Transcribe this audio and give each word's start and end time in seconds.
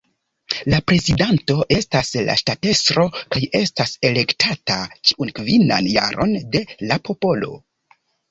La 0.73 0.77
prezidanto 0.91 1.55
estas 1.75 2.07
la 2.29 2.37
ŝtatestro 2.41 3.03
kaj 3.35 3.41
estas 3.61 3.93
elektata 4.09 4.79
ĉiun 5.09 5.33
kvinan 5.41 5.91
jaron 5.99 6.35
de 6.57 6.63
la 6.93 6.99
popolo. 7.11 7.53